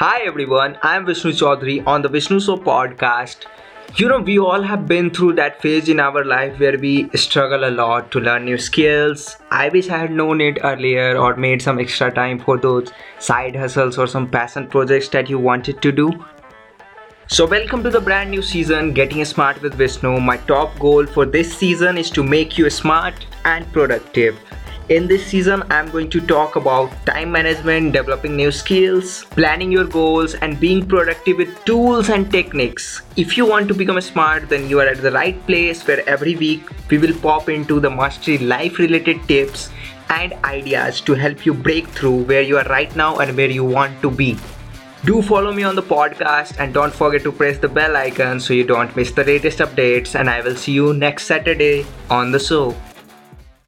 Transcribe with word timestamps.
Hi 0.00 0.20
everyone, 0.20 0.78
I'm 0.80 1.06
Vishnu 1.06 1.32
Chaudhary 1.32 1.84
on 1.84 2.02
the 2.02 2.08
Vishnu 2.08 2.38
Show 2.38 2.56
podcast. 2.56 3.46
You 3.96 4.08
know, 4.08 4.20
we 4.20 4.38
all 4.38 4.62
have 4.62 4.86
been 4.86 5.10
through 5.10 5.32
that 5.32 5.60
phase 5.60 5.88
in 5.88 5.98
our 5.98 6.24
life 6.24 6.60
where 6.60 6.78
we 6.78 7.10
struggle 7.16 7.64
a 7.64 7.72
lot 7.72 8.12
to 8.12 8.20
learn 8.20 8.44
new 8.44 8.58
skills. 8.58 9.36
I 9.50 9.70
wish 9.70 9.88
I 9.88 9.98
had 9.98 10.12
known 10.12 10.40
it 10.40 10.58
earlier 10.62 11.16
or 11.16 11.34
made 11.34 11.60
some 11.60 11.80
extra 11.80 12.12
time 12.12 12.38
for 12.38 12.58
those 12.58 12.92
side 13.18 13.56
hustles 13.56 13.98
or 13.98 14.06
some 14.06 14.30
passion 14.30 14.68
projects 14.68 15.08
that 15.08 15.28
you 15.28 15.40
wanted 15.40 15.82
to 15.82 15.90
do. 15.90 16.12
So, 17.26 17.44
welcome 17.44 17.82
to 17.82 17.90
the 17.90 18.00
brand 18.00 18.30
new 18.30 18.40
season, 18.40 18.92
Getting 18.92 19.24
Smart 19.24 19.60
with 19.62 19.74
Vishnu. 19.74 20.20
My 20.20 20.36
top 20.36 20.78
goal 20.78 21.06
for 21.06 21.26
this 21.26 21.52
season 21.52 21.98
is 21.98 22.08
to 22.12 22.22
make 22.22 22.56
you 22.56 22.70
smart 22.70 23.26
and 23.44 23.70
productive. 23.72 24.38
In 24.88 25.06
this 25.06 25.26
season, 25.26 25.62
I'm 25.68 25.90
going 25.90 26.08
to 26.08 26.20
talk 26.22 26.56
about 26.56 26.90
time 27.04 27.30
management, 27.30 27.92
developing 27.92 28.36
new 28.36 28.50
skills, 28.50 29.24
planning 29.32 29.70
your 29.70 29.84
goals, 29.84 30.32
and 30.34 30.58
being 30.58 30.86
productive 30.88 31.36
with 31.36 31.62
tools 31.66 32.08
and 32.08 32.30
techniques. 32.32 33.02
If 33.14 33.36
you 33.36 33.44
want 33.44 33.68
to 33.68 33.74
become 33.74 34.00
smart, 34.00 34.48
then 34.48 34.66
you 34.66 34.80
are 34.80 34.86
at 34.86 35.02
the 35.02 35.12
right 35.12 35.36
place 35.46 35.86
where 35.86 36.08
every 36.08 36.36
week 36.36 36.62
we 36.88 36.96
will 36.96 37.12
pop 37.20 37.50
into 37.50 37.80
the 37.80 37.90
mastery 37.90 38.38
life 38.38 38.78
related 38.78 39.22
tips 39.28 39.68
and 40.08 40.32
ideas 40.44 41.02
to 41.02 41.12
help 41.12 41.44
you 41.44 41.52
break 41.52 41.86
through 41.88 42.22
where 42.24 42.40
you 42.40 42.56
are 42.56 42.68
right 42.70 42.96
now 42.96 43.18
and 43.18 43.36
where 43.36 43.50
you 43.50 43.66
want 43.66 44.00
to 44.00 44.10
be. 44.10 44.38
Do 45.04 45.20
follow 45.20 45.52
me 45.52 45.64
on 45.64 45.76
the 45.76 45.82
podcast 45.82 46.58
and 46.58 46.72
don't 46.72 46.94
forget 46.94 47.22
to 47.24 47.30
press 47.30 47.58
the 47.58 47.68
bell 47.68 47.94
icon 47.94 48.40
so 48.40 48.54
you 48.54 48.64
don't 48.64 48.96
miss 48.96 49.12
the 49.12 49.22
latest 49.22 49.58
updates. 49.58 50.18
And 50.18 50.30
I 50.30 50.40
will 50.40 50.56
see 50.56 50.72
you 50.72 50.94
next 50.94 51.26
Saturday 51.26 51.84
on 52.08 52.32
the 52.32 52.40
show. 52.40 52.74